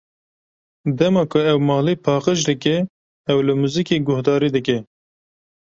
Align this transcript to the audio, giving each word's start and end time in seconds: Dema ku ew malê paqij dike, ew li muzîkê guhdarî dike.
Dema 0.97 1.21
ku 1.31 1.37
ew 1.51 1.59
malê 1.69 1.93
paqij 2.05 2.39
dike, 2.49 2.75
ew 3.31 3.39
li 3.47 3.53
muzîkê 3.61 3.97
guhdarî 4.07 4.49
dike. 4.55 4.77